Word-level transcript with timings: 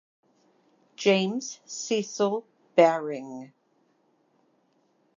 James 0.95 1.59
Cecil 1.63 2.43
Baring. 2.75 3.53